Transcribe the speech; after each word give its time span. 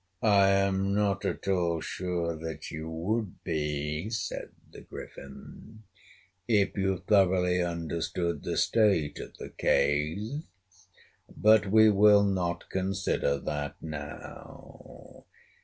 "I 0.23 0.49
am 0.49 0.95
not 0.95 1.25
at 1.25 1.47
all 1.47 1.79
sure 1.79 2.35
that 2.35 2.71
you 2.71 2.89
would 2.89 3.43
be," 3.43 4.09
said 4.09 4.49
the 4.71 4.81
Griffin, 4.81 5.83
"if 6.47 6.75
you 6.75 7.03
thoroughly 7.07 7.61
understood 7.61 8.41
the 8.41 8.57
state 8.57 9.19
of 9.19 9.37
the 9.37 9.49
case, 9.51 10.41
but 11.37 11.67
we 11.69 11.91
will 11.91 12.23
not 12.23 12.67
consider 12.71 13.37
that 13.41 13.75
now. 13.79 15.25